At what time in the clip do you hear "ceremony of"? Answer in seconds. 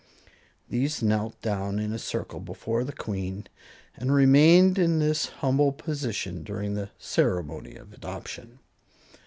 6.97-7.93